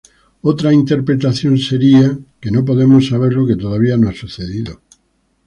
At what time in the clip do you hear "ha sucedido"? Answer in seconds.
4.09-4.81